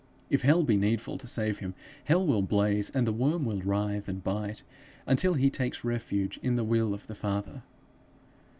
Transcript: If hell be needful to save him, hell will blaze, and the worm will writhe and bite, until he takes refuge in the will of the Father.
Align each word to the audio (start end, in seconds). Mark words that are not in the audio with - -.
If 0.31 0.41
hell 0.41 0.63
be 0.63 0.77
needful 0.77 1.19
to 1.19 1.27
save 1.27 1.59
him, 1.59 1.75
hell 2.05 2.25
will 2.25 2.41
blaze, 2.41 2.89
and 2.89 3.05
the 3.05 3.11
worm 3.13 3.45
will 3.45 3.61
writhe 3.61 4.07
and 4.07 4.23
bite, 4.23 4.63
until 5.05 5.35
he 5.35 5.51
takes 5.51 5.83
refuge 5.83 6.39
in 6.41 6.55
the 6.55 6.63
will 6.63 6.95
of 6.95 7.05
the 7.05 7.13
Father. 7.13 7.61